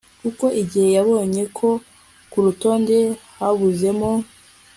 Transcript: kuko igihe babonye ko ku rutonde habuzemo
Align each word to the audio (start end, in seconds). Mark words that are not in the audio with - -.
kuko 0.21 0.45
igihe 0.61 0.89
babonye 0.95 1.43
ko 1.57 1.69
ku 2.31 2.37
rutonde 2.45 2.97
habuzemo 3.37 4.11